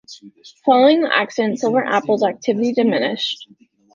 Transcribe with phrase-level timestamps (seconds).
[0.65, 3.47] Following the accident, Silver Apples' activity diminished.